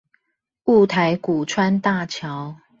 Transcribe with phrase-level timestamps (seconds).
[0.65, 2.55] 霧台谷川大橋